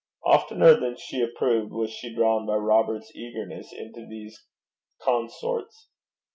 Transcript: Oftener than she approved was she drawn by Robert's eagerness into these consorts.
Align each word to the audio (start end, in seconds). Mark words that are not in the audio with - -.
Oftener 0.23 0.73
than 0.73 0.97
she 0.97 1.21
approved 1.21 1.71
was 1.71 1.91
she 1.91 2.11
drawn 2.11 2.47
by 2.47 2.55
Robert's 2.55 3.15
eagerness 3.15 3.71
into 3.71 4.07
these 4.07 4.45
consorts. 4.99 5.89